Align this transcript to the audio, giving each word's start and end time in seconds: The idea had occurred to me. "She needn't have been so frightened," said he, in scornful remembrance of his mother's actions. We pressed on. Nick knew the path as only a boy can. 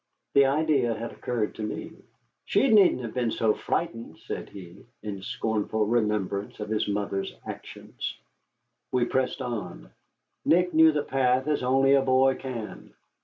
The 0.33 0.47
idea 0.47 0.95
had 0.95 1.11
occurred 1.11 1.53
to 1.53 1.61
me. 1.61 1.91
"She 2.45 2.69
needn't 2.69 3.01
have 3.03 3.13
been 3.13 3.29
so 3.29 3.53
frightened," 3.53 4.17
said 4.25 4.49
he, 4.49 4.83
in 5.03 5.21
scornful 5.21 5.85
remembrance 5.85 6.59
of 6.59 6.69
his 6.69 6.87
mother's 6.87 7.31
actions. 7.45 8.17
We 8.91 9.05
pressed 9.05 9.43
on. 9.43 9.91
Nick 10.43 10.73
knew 10.73 10.91
the 10.91 11.03
path 11.03 11.45
as 11.47 11.61
only 11.61 11.93
a 11.93 12.01
boy 12.01 12.33
can. 12.33 12.95